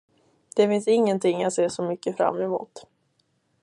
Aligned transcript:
Det 0.55 0.67
finns 0.67 0.87
ingenting 0.87 1.33
som 1.33 1.41
jag 1.43 1.53
ser 1.53 1.69
så 1.69 1.83
mycket 1.83 2.17
fram 2.17 2.41
emot. 2.41 2.85